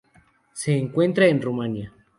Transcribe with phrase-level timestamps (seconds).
[0.53, 1.93] Se encuentra en Rumania.